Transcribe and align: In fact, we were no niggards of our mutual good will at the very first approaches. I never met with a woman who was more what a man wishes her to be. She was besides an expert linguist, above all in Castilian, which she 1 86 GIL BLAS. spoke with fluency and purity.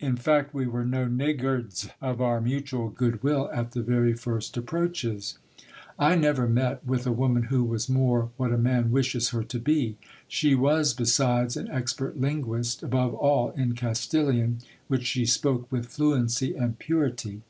In 0.00 0.16
fact, 0.16 0.54
we 0.54 0.66
were 0.66 0.86
no 0.86 1.04
niggards 1.04 1.90
of 2.00 2.22
our 2.22 2.40
mutual 2.40 2.88
good 2.88 3.22
will 3.22 3.50
at 3.52 3.72
the 3.72 3.82
very 3.82 4.14
first 4.14 4.56
approaches. 4.56 5.36
I 5.98 6.16
never 6.16 6.48
met 6.48 6.82
with 6.86 7.06
a 7.06 7.12
woman 7.12 7.42
who 7.52 7.62
was 7.64 7.86
more 7.86 8.30
what 8.38 8.50
a 8.50 8.56
man 8.56 8.90
wishes 8.90 9.28
her 9.28 9.44
to 9.44 9.58
be. 9.58 9.98
She 10.26 10.54
was 10.54 10.94
besides 10.94 11.54
an 11.54 11.68
expert 11.70 12.18
linguist, 12.18 12.82
above 12.82 13.12
all 13.12 13.50
in 13.50 13.74
Castilian, 13.74 14.60
which 14.86 15.04
she 15.04 15.20
1 15.20 15.22
86 15.24 15.36
GIL 15.42 15.52
BLAS. 15.52 15.58
spoke 15.62 15.70
with 15.70 15.86
fluency 15.88 16.54
and 16.54 16.78
purity. 16.78 17.42